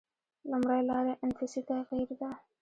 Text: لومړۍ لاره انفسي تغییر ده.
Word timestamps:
لومړۍ 0.49 0.81
لاره 0.89 1.13
انفسي 1.25 1.61
تغییر 1.69 2.09
ده. 2.19 2.29